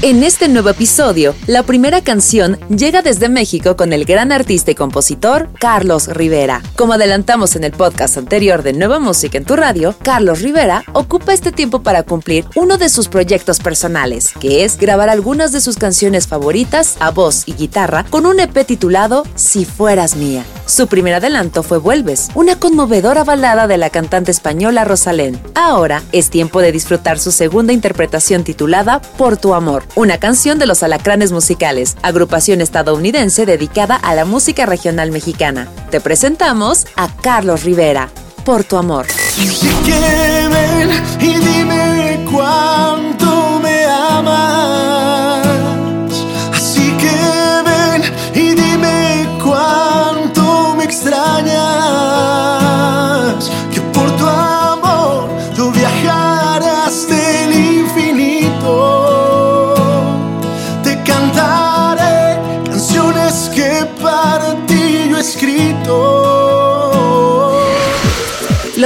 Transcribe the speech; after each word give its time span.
En 0.00 0.22
este 0.22 0.46
nuevo 0.46 0.68
episodio, 0.68 1.34
la 1.48 1.64
primera 1.64 2.04
canción 2.04 2.56
llega 2.68 3.02
desde 3.02 3.28
México 3.28 3.76
con 3.76 3.92
el 3.92 4.04
gran 4.04 4.30
artista 4.30 4.70
y 4.70 4.76
compositor 4.76 5.48
Carlos 5.58 6.06
Rivera. 6.06 6.62
Como 6.76 6.92
adelantamos 6.92 7.56
en 7.56 7.64
el 7.64 7.72
podcast 7.72 8.16
anterior 8.16 8.62
de 8.62 8.74
Nueva 8.74 9.00
Música 9.00 9.38
en 9.38 9.44
tu 9.44 9.56
radio, 9.56 9.96
Carlos 10.02 10.40
Rivera 10.40 10.84
ocupa 10.92 11.32
este 11.32 11.50
tiempo 11.50 11.82
para 11.82 12.04
cumplir 12.04 12.44
uno 12.54 12.78
de 12.78 12.90
sus 12.90 13.08
proyectos 13.08 13.58
personales, 13.58 14.32
que 14.38 14.62
es 14.64 14.78
grabar 14.78 15.08
algunas 15.08 15.50
de 15.50 15.60
sus 15.60 15.76
canciones 15.76 16.28
favoritas 16.28 16.96
a 17.00 17.10
voz 17.10 17.42
y 17.46 17.54
guitarra 17.54 18.04
con 18.08 18.24
un 18.24 18.38
EP 18.38 18.64
titulado 18.64 19.26
Si 19.34 19.64
fueras 19.64 20.14
mía. 20.14 20.44
Su 20.68 20.86
primer 20.86 21.14
adelanto 21.14 21.62
fue 21.62 21.78
Vuelves, 21.78 22.28
una 22.34 22.56
conmovedora 22.60 23.24
balada 23.24 23.66
de 23.66 23.78
la 23.78 23.88
cantante 23.88 24.30
española 24.30 24.84
Rosalén. 24.84 25.40
Ahora 25.54 26.02
es 26.12 26.28
tiempo 26.28 26.60
de 26.60 26.72
disfrutar 26.72 27.18
su 27.18 27.32
segunda 27.32 27.72
interpretación 27.72 28.44
titulada 28.44 29.00
Por 29.00 29.38
tu 29.38 29.54
amor, 29.54 29.84
una 29.94 30.18
canción 30.18 30.58
de 30.58 30.66
los 30.66 30.82
Alacranes 30.82 31.32
Musicales, 31.32 31.96
agrupación 32.02 32.60
estadounidense 32.60 33.46
dedicada 33.46 33.96
a 33.96 34.14
la 34.14 34.26
música 34.26 34.66
regional 34.66 35.10
mexicana. 35.10 35.68
Te 35.90 36.02
presentamos 36.02 36.86
a 36.96 37.08
Carlos 37.16 37.64
Rivera, 37.64 38.10
Por 38.44 38.62
tu 38.62 38.76
amor. 38.76 39.06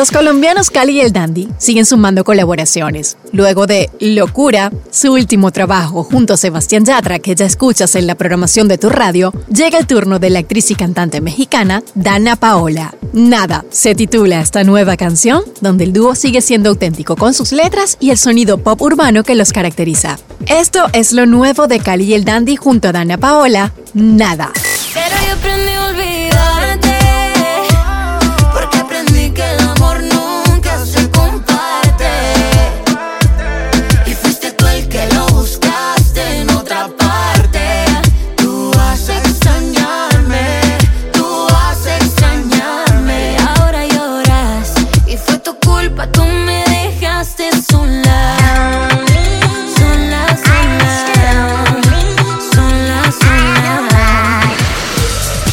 Los 0.03 0.11
colombianos 0.11 0.71
Cali 0.71 0.95
y 0.95 1.01
el 1.01 1.13
Dandy 1.13 1.49
siguen 1.59 1.87
sumando 1.87 2.25
colaboraciones. 2.25 3.17
Luego 3.31 3.69
de 3.69 3.89
Locura, 4.01 4.73
su 4.91 5.13
último 5.13 5.53
trabajo 5.53 6.03
junto 6.03 6.35
a 6.35 6.37
Sebastián 6.37 6.85
Yatra, 6.85 7.21
que 7.21 7.37
ya 7.37 7.47
escuchas 7.47 7.95
en 7.95 8.09
la 8.09 8.17
programación 8.17 8.67
de 8.67 8.79
tu 8.79 8.89
radio, 8.89 9.33
llega 9.47 9.79
el 9.79 9.87
turno 9.87 10.19
de 10.19 10.31
la 10.31 10.41
actriz 10.41 10.73
y 10.73 10.75
cantante 10.75 11.21
mexicana 11.21 11.85
Dana 11.95 12.35
Paola. 12.35 12.93
Nada 13.13 13.65
se 13.71 13.95
titula 13.95 14.41
esta 14.41 14.65
nueva 14.65 14.97
canción, 14.97 15.45
donde 15.61 15.85
el 15.85 15.93
dúo 15.93 16.17
sigue 16.17 16.41
siendo 16.41 16.71
auténtico 16.71 17.15
con 17.15 17.33
sus 17.33 17.53
letras 17.53 17.97
y 18.01 18.11
el 18.11 18.19
sonido 18.19 18.59
pop 18.59 18.83
urbano 18.83 19.23
que 19.23 19.37
los 19.37 19.53
caracteriza. 19.53 20.19
Esto 20.49 20.87
es 20.95 21.13
lo 21.13 21.27
nuevo 21.27 21.69
de 21.69 21.79
Cali 21.79 22.07
y 22.07 22.15
el 22.15 22.25
Dandy 22.25 22.57
junto 22.57 22.89
a 22.89 22.93
Dana 22.93 23.19
Paola, 23.19 23.73
Nada. 23.95 24.51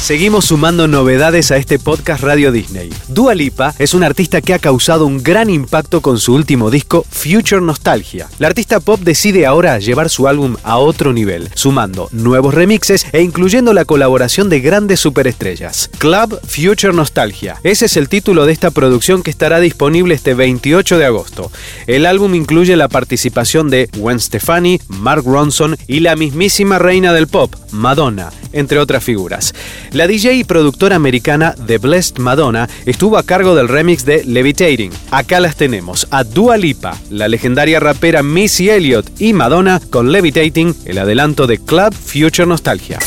Seguimos 0.09 0.45
sumando 0.45 0.87
novedades 0.87 1.51
a 1.51 1.57
este 1.57 1.77
podcast 1.77 2.23
Radio 2.23 2.51
Disney. 2.51 2.89
Dua 3.09 3.35
Lipa 3.35 3.75
es 3.77 3.93
una 3.93 4.07
artista 4.07 4.41
que 4.41 4.55
ha 4.55 4.57
causado 4.57 5.05
un 5.05 5.21
gran 5.21 5.51
impacto 5.51 6.01
con 6.01 6.17
su 6.17 6.33
último 6.33 6.71
disco 6.71 7.05
Future 7.11 7.61
Nostalgia. 7.61 8.27
La 8.39 8.47
artista 8.47 8.79
pop 8.79 8.99
decide 9.01 9.45
ahora 9.45 9.77
llevar 9.77 10.09
su 10.09 10.27
álbum 10.27 10.55
a 10.63 10.79
otro 10.79 11.13
nivel, 11.13 11.51
sumando 11.53 12.09
nuevos 12.11 12.55
remixes 12.55 13.05
e 13.11 13.21
incluyendo 13.21 13.71
la 13.71 13.85
colaboración 13.85 14.49
de 14.49 14.61
grandes 14.61 14.99
superestrellas. 14.99 15.91
Club 15.99 16.39
Future 16.43 16.91
Nostalgia. 16.91 17.57
Ese 17.61 17.85
es 17.85 17.95
el 17.95 18.09
título 18.09 18.47
de 18.47 18.53
esta 18.53 18.71
producción 18.71 19.21
que 19.21 19.29
estará 19.29 19.59
disponible 19.59 20.15
este 20.15 20.33
28 20.33 20.97
de 20.97 21.05
agosto. 21.05 21.51
El 21.85 22.07
álbum 22.07 22.33
incluye 22.33 22.75
la 22.75 22.87
participación 22.87 23.69
de 23.69 23.87
Gwen 23.95 24.19
Stefani, 24.19 24.81
Mark 24.87 25.23
Ronson 25.23 25.77
y 25.85 25.99
la 25.99 26.15
mismísima 26.15 26.79
reina 26.79 27.13
del 27.13 27.27
pop, 27.27 27.53
Madonna, 27.71 28.31
entre 28.53 28.79
otras 28.79 29.03
figuras. 29.03 29.53
La 29.91 30.07
DJ 30.07 30.33
y 30.33 30.43
productora 30.43 30.95
americana 30.95 31.55
The 31.67 31.77
Blessed 31.77 32.17
Madonna 32.17 32.69
estuvo 32.85 33.17
a 33.17 33.23
cargo 33.23 33.55
del 33.55 33.67
remix 33.67 34.05
de 34.05 34.23
Levitating. 34.23 34.91
Acá 35.11 35.39
las 35.39 35.55
tenemos 35.55 36.07
a 36.11 36.23
Dua 36.23 36.57
Lipa, 36.57 36.97
la 37.09 37.27
legendaria 37.27 37.79
rapera 37.79 38.23
Missy 38.23 38.69
Elliott 38.69 39.09
y 39.19 39.33
Madonna 39.33 39.81
con 39.89 40.11
Levitating, 40.11 40.75
el 40.85 40.97
adelanto 40.97 41.47
de 41.47 41.57
Club 41.57 41.93
Future 41.93 42.47
Nostalgia. 42.47 42.99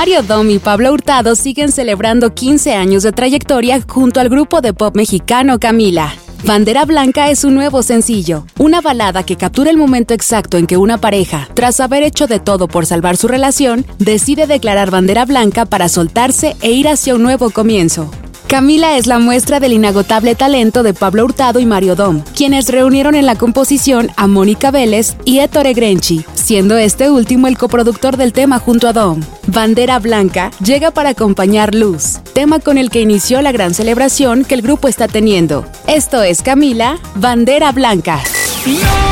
Mario 0.00 0.22
Dom 0.22 0.48
y 0.48 0.58
Pablo 0.58 0.94
Hurtado 0.94 1.34
siguen 1.34 1.70
celebrando 1.70 2.32
15 2.32 2.72
años 2.72 3.02
de 3.02 3.12
trayectoria 3.12 3.82
junto 3.86 4.18
al 4.18 4.30
grupo 4.30 4.62
de 4.62 4.72
pop 4.72 4.96
mexicano 4.96 5.60
Camila. 5.60 6.14
Bandera 6.42 6.86
Blanca 6.86 7.28
es 7.28 7.44
un 7.44 7.54
nuevo 7.54 7.82
sencillo, 7.82 8.46
una 8.58 8.80
balada 8.80 9.26
que 9.26 9.36
captura 9.36 9.70
el 9.70 9.76
momento 9.76 10.14
exacto 10.14 10.56
en 10.56 10.66
que 10.66 10.78
una 10.78 10.96
pareja, 10.96 11.50
tras 11.52 11.80
haber 11.80 12.02
hecho 12.02 12.26
de 12.26 12.40
todo 12.40 12.66
por 12.66 12.86
salvar 12.86 13.18
su 13.18 13.28
relación, 13.28 13.84
decide 13.98 14.46
declarar 14.46 14.90
bandera 14.90 15.26
blanca 15.26 15.66
para 15.66 15.90
soltarse 15.90 16.56
e 16.62 16.70
ir 16.70 16.88
hacia 16.88 17.14
un 17.14 17.22
nuevo 17.22 17.50
comienzo. 17.50 18.10
Camila 18.50 18.96
es 18.96 19.06
la 19.06 19.20
muestra 19.20 19.60
del 19.60 19.74
inagotable 19.74 20.34
talento 20.34 20.82
de 20.82 20.92
Pablo 20.92 21.24
Hurtado 21.24 21.60
y 21.60 21.66
Mario 21.66 21.94
Dom, 21.94 22.24
quienes 22.34 22.68
reunieron 22.68 23.14
en 23.14 23.24
la 23.24 23.36
composición 23.36 24.10
a 24.16 24.26
Mónica 24.26 24.72
Vélez 24.72 25.14
y 25.24 25.38
Ettore 25.38 25.72
Grenchi, 25.72 26.24
siendo 26.34 26.76
este 26.76 27.10
último 27.10 27.46
el 27.46 27.56
coproductor 27.56 28.16
del 28.16 28.32
tema 28.32 28.58
junto 28.58 28.88
a 28.88 28.92
Dom. 28.92 29.20
Bandera 29.46 30.00
Blanca 30.00 30.50
llega 30.64 30.90
para 30.90 31.10
acompañar 31.10 31.76
Luz, 31.76 32.18
tema 32.32 32.58
con 32.58 32.76
el 32.76 32.90
que 32.90 33.00
inició 33.00 33.40
la 33.40 33.52
gran 33.52 33.72
celebración 33.72 34.44
que 34.44 34.56
el 34.56 34.62
grupo 34.62 34.88
está 34.88 35.06
teniendo. 35.06 35.64
Esto 35.86 36.24
es 36.24 36.42
Camila, 36.42 36.98
Bandera 37.14 37.70
Blanca. 37.70 38.20
No 38.66 39.09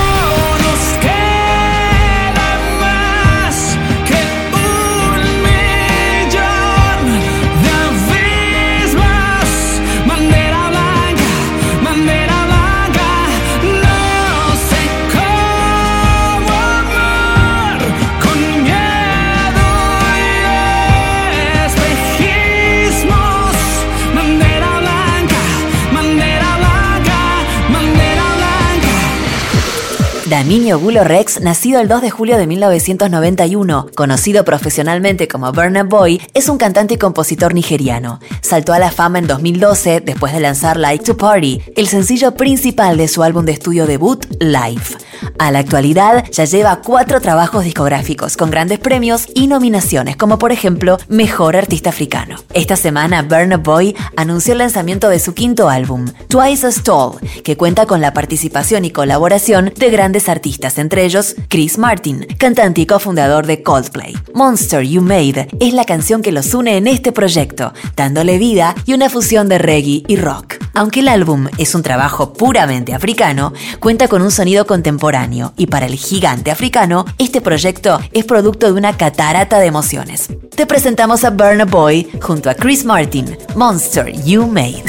Daminio 30.39 30.79
Bulo 30.79 31.03
Rex, 31.03 31.41
nacido 31.41 31.81
el 31.81 31.89
2 31.89 32.01
de 32.01 32.11
julio 32.11 32.39
de 32.39 32.47
1991, 32.47 33.89
conocido 33.97 34.45
profesionalmente 34.45 35.27
como 35.27 35.51
Burna 35.51 35.83
Boy, 35.83 36.23
es 36.33 36.49
un 36.49 36.59
cantante 36.59 36.95
y 36.95 36.97
compositor 36.97 37.55
nigeriano. 37.55 38.21
Saltó 38.41 38.73
a 38.73 38.79
la 38.79 38.93
fama 38.93 39.19
en 39.19 39.27
2012 39.27 40.01
después 40.01 40.33
de 40.33 40.39
lanzar 40.39 40.77
Like 40.77 41.05
to 41.05 41.17
Party, 41.17 41.61
el 41.75 41.89
sencillo 41.89 42.37
principal 42.37 42.97
de 42.97 43.09
su 43.09 43.25
álbum 43.25 43.47
de 43.47 43.53
estudio 43.53 43.89
debut, 43.89 44.27
Life. 44.39 44.97
A 45.41 45.51
la 45.51 45.59
actualidad 45.59 46.25
ya 46.31 46.45
lleva 46.45 46.81
cuatro 46.83 47.21
trabajos 47.21 47.65
discográficos 47.65 48.37
con 48.37 48.51
grandes 48.51 48.79
premios 48.79 49.27
y 49.35 49.49
nominaciones, 49.49 50.17
como 50.17 50.39
por 50.39 50.53
ejemplo 50.53 50.99
Mejor 51.09 51.57
Artista 51.57 51.91
Africano. 51.91 52.37
Esta 52.55 52.77
semana 52.77 53.23
Burna 53.23 53.57
Boy 53.57 53.97
anunció 54.17 54.53
el 54.53 54.59
lanzamiento 54.59 55.09
de 55.09 55.19
su 55.19 55.35
quinto 55.35 55.69
álbum, 55.69 56.07
Twice 56.29 56.67
as 56.67 56.83
Tall, 56.83 57.19
que 57.43 57.57
cuenta 57.57 57.87
con 57.87 58.01
la 58.01 58.13
participación 58.13 58.85
y 58.85 58.91
colaboración 58.91 59.73
de 59.77 59.91
grandes 59.91 60.28
artistas, 60.29 60.79
entre 60.79 61.05
ellos 61.05 61.35
Chris 61.49 61.79
Martin, 61.79 62.27
cantante 62.39 62.83
y 62.83 62.87
cofundador 62.87 63.47
de 63.47 63.63
Coldplay. 63.63 64.15
Monster 64.35 64.83
You 64.83 65.03
Made 65.03 65.49
es 65.61 65.75
la 65.75 65.85
canción 65.85 66.23
que 66.23 66.33
los 66.33 66.55
une 66.55 66.77
en 66.77 66.87
este 66.87 67.13
proyecto, 67.13 67.73
dándole 67.97 68.39
vida 68.39 68.75
y 68.85 68.95
una 68.95 69.09
fusión 69.11 69.49
de 69.49 69.59
reggae 69.59 70.03
y 70.07 70.17
rock. 70.17 70.55
Aunque 70.75 71.01
el 71.01 71.09
álbum 71.09 71.49
es 71.59 71.75
un 71.75 71.83
trabajo 71.83 72.33
puramente 72.33 72.95
africano, 72.95 73.53
cuenta 73.81 74.07
con 74.07 74.23
un 74.23 74.31
sonido 74.31 74.67
contemporáneo 74.67 75.53
y 75.57 75.67
para 75.67 75.87
el 75.87 75.97
gigante 75.97 76.51
africano, 76.51 77.05
este 77.19 77.41
proyecto 77.41 77.99
es 78.13 78.25
producto 78.25 78.67
de 78.67 78.73
una 78.73 78.97
catarata 78.97 79.59
de 79.59 79.67
emociones. 79.67 80.29
Te 80.55 80.67
presentamos 80.67 81.25
a 81.25 81.31
Burna 81.31 81.65
Boy 81.65 82.09
junto 82.21 82.49
a 82.51 82.55
Chris 82.55 82.85
Martin, 82.85 83.37
Monster 83.57 84.13
You 84.25 84.47
Made. 84.47 84.85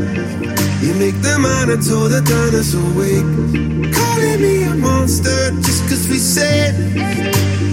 You 0.00 0.94
make 0.94 1.16
them 1.20 1.42
monitor 1.42 2.08
the 2.08 2.22
dinosaur 2.24 2.88
wake. 2.96 3.92
Calling 3.92 4.40
me 4.40 4.62
a 4.64 4.74
monster 4.74 5.50
just 5.60 5.82
cause 5.88 6.08
we 6.08 6.16
said, 6.16 6.72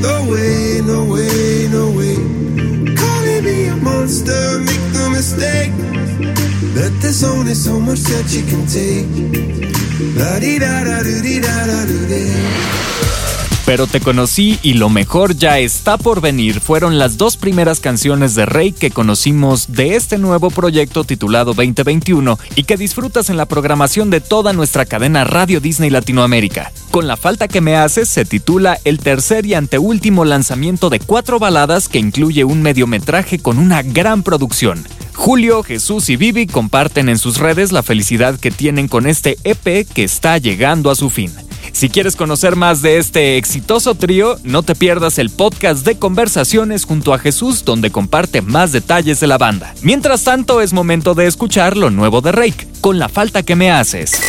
no 0.02 0.30
way, 0.30 0.82
no 0.84 1.06
way, 1.06 1.68
no 1.72 1.92
way. 1.92 2.16
Calling 2.96 3.44
me 3.46 3.68
a 3.68 3.76
monster, 3.78 4.60
make 4.60 4.86
no 4.94 5.10
mistake. 5.10 5.72
That 6.76 6.92
there's 7.02 7.24
only 7.24 7.54
so 7.54 7.80
much 7.80 8.00
that 8.12 8.28
you 8.36 8.44
can 8.44 8.66
take. 8.68 9.08
La 10.20 10.40
di 10.40 10.60
da 10.60 10.84
da 10.84 11.02
do 11.02 11.22
di 11.22 11.40
da 11.40 11.66
da 11.66 11.86
do 11.86 12.08
dee. 12.08 13.37
Pero 13.68 13.86
te 13.86 14.00
conocí 14.00 14.58
y 14.64 14.76
lo 14.76 14.88
mejor 14.88 15.36
ya 15.36 15.60
está 15.60 15.98
por 15.98 16.22
venir 16.22 16.62
fueron 16.62 16.98
las 16.98 17.18
dos 17.18 17.36
primeras 17.36 17.82
canciones 17.82 18.34
de 18.34 18.46
Rey 18.46 18.72
que 18.72 18.92
conocimos 18.92 19.74
de 19.74 19.98
este 19.98 20.18
nuevo 20.18 20.50
proyecto 20.52 21.04
titulado 21.04 21.54
2021 21.54 22.40
y 22.56 22.64
que 22.64 22.78
disfrutas 22.78 23.30
en 23.30 23.36
la 23.36 23.46
programación 23.46 24.10
de 24.10 24.22
toda 24.22 24.54
nuestra 24.54 24.86
cadena 24.86 25.26
Radio 25.26 25.60
Disney 25.60 25.90
Latinoamérica. 25.90 26.72
Con 26.92 27.08
la 27.08 27.18
falta 27.18 27.50
que 27.50 27.60
me 27.60 27.76
haces 27.76 28.08
se 28.08 28.24
titula 28.24 28.80
el 28.86 29.00
tercer 29.00 29.46
y 29.46 29.54
anteúltimo 29.54 30.24
lanzamiento 30.24 30.90
de 30.90 31.02
cuatro 31.02 31.38
baladas 31.38 31.90
que 31.90 32.00
incluye 32.00 32.46
un 32.46 32.62
mediometraje 32.62 33.38
con 33.38 33.58
una 33.58 33.84
gran 33.84 34.24
producción. 34.24 34.88
Julio, 35.14 35.62
Jesús 35.62 36.08
y 36.08 36.16
Vivi 36.16 36.48
comparten 36.48 37.10
en 37.10 37.18
sus 37.18 37.38
redes 37.38 37.74
la 37.74 37.84
felicidad 37.84 38.40
que 38.40 38.50
tienen 38.50 38.88
con 38.88 39.08
este 39.08 39.38
EP 39.44 39.86
que 39.94 40.06
está 40.06 40.38
llegando 40.38 40.90
a 40.90 40.96
su 40.96 41.10
fin. 41.10 41.34
Si 41.72 41.90
quieres 41.90 42.16
conocer 42.16 42.56
más 42.56 42.82
de 42.82 42.98
este 42.98 43.38
exitoso 43.38 43.96
trío, 43.96 44.38
no 44.44 44.64
te 44.64 44.76
pierdas 44.76 45.20
el 45.20 45.30
podcast 45.30 45.86
de 45.86 45.98
conversaciones 45.98 46.86
junto 46.86 47.14
a 47.14 47.20
Jesús 47.20 47.66
donde 47.66 47.92
comparte 47.92 48.42
más 48.42 48.72
detalles 48.72 49.20
de 49.20 49.28
la 49.28 49.38
banda. 49.38 49.74
Mientras 49.82 50.24
tanto, 50.24 50.62
es 50.62 50.74
momento 50.74 51.14
de 51.14 51.28
escuchar 51.28 51.78
lo 51.78 51.90
nuevo 51.90 52.22
de 52.22 52.32
Rake, 52.32 52.68
con 52.82 53.00
la 53.00 53.10
falta 53.10 53.44
que 53.44 53.56
me 53.56 53.72
haces. 53.72 54.20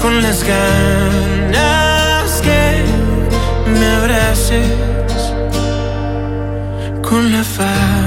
Con 0.00 0.22
las 0.22 0.42
ganas 0.44 1.67
abraces, 4.50 5.32
con 7.02 7.32
la 7.32 7.44
falta 7.44 7.97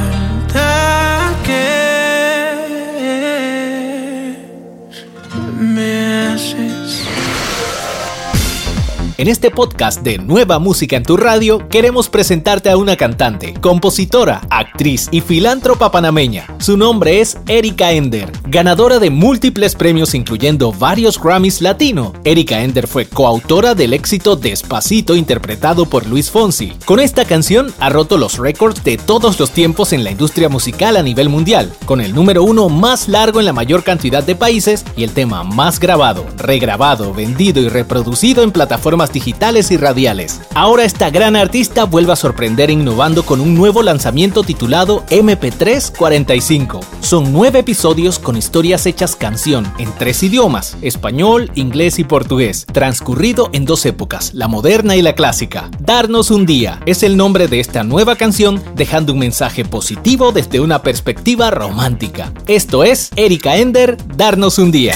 En 9.21 9.27
este 9.27 9.51
podcast 9.51 10.01
de 10.01 10.17
Nueva 10.17 10.57
Música 10.57 10.95
en 10.95 11.03
tu 11.03 11.15
Radio 11.15 11.69
queremos 11.69 12.09
presentarte 12.09 12.71
a 12.71 12.77
una 12.77 12.95
cantante, 12.95 13.53
compositora, 13.53 14.41
actriz 14.49 15.09
y 15.11 15.21
filántropa 15.21 15.91
panameña. 15.91 16.47
Su 16.57 16.75
nombre 16.75 17.21
es 17.21 17.37
Erika 17.47 17.91
Ender, 17.91 18.31
ganadora 18.47 18.97
de 18.97 19.11
múltiples 19.11 19.75
premios 19.75 20.15
incluyendo 20.15 20.71
varios 20.71 21.21
Grammys 21.21 21.61
Latino. 21.61 22.13
Erika 22.23 22.63
Ender 22.63 22.87
fue 22.87 23.05
coautora 23.05 23.75
del 23.75 23.93
éxito 23.93 24.35
Despacito 24.35 25.15
interpretado 25.15 25.85
por 25.85 26.07
Luis 26.07 26.31
Fonsi. 26.31 26.73
Con 26.85 26.99
esta 26.99 27.23
canción 27.23 27.71
ha 27.79 27.89
roto 27.89 28.17
los 28.17 28.39
récords 28.39 28.83
de 28.83 28.97
todos 28.97 29.39
los 29.39 29.51
tiempos 29.51 29.93
en 29.93 30.03
la 30.03 30.09
industria 30.09 30.49
musical 30.49 30.97
a 30.97 31.03
nivel 31.03 31.29
mundial, 31.29 31.71
con 31.85 32.01
el 32.01 32.15
número 32.15 32.41
uno 32.41 32.69
más 32.69 33.07
largo 33.07 33.39
en 33.39 33.45
la 33.45 33.53
mayor 33.53 33.83
cantidad 33.83 34.23
de 34.23 34.35
países 34.35 34.83
y 34.97 35.03
el 35.03 35.11
tema 35.11 35.43
más 35.43 35.79
grabado, 35.79 36.25
regrabado, 36.37 37.13
vendido 37.13 37.61
y 37.61 37.69
reproducido 37.69 38.41
en 38.41 38.51
plataformas 38.51 39.10
digitales 39.11 39.71
y 39.71 39.77
radiales. 39.77 40.41
Ahora 40.53 40.83
esta 40.83 41.09
gran 41.09 41.35
artista 41.35 41.85
vuelve 41.85 42.13
a 42.13 42.15
sorprender 42.15 42.69
innovando 42.69 43.23
con 43.23 43.41
un 43.41 43.55
nuevo 43.55 43.83
lanzamiento 43.83 44.43
titulado 44.43 45.05
MP3 45.07 45.95
45. 45.95 46.79
Son 47.01 47.31
nueve 47.31 47.59
episodios 47.59 48.19
con 48.19 48.37
historias 48.37 48.85
hechas 48.85 49.15
canción 49.15 49.71
en 49.77 49.91
tres 49.97 50.23
idiomas, 50.23 50.77
español, 50.81 51.51
inglés 51.55 51.99
y 51.99 52.03
portugués, 52.03 52.65
transcurrido 52.71 53.49
en 53.53 53.65
dos 53.65 53.85
épocas, 53.85 54.33
la 54.33 54.47
moderna 54.47 54.95
y 54.95 55.01
la 55.01 55.13
clásica. 55.13 55.69
Darnos 55.79 56.31
un 56.31 56.45
día 56.45 56.79
es 56.85 57.03
el 57.03 57.17
nombre 57.17 57.47
de 57.47 57.59
esta 57.59 57.83
nueva 57.83 58.15
canción, 58.15 58.61
dejando 58.75 59.13
un 59.13 59.19
mensaje 59.19 59.65
positivo 59.65 60.31
desde 60.31 60.59
una 60.59 60.81
perspectiva 60.81 61.51
romántica. 61.51 62.31
Esto 62.47 62.83
es 62.83 63.09
Erika 63.15 63.57
Ender, 63.57 63.97
Darnos 64.15 64.57
un 64.57 64.71
día. 64.71 64.95